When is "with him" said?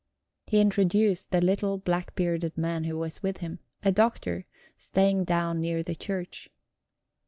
3.21-3.59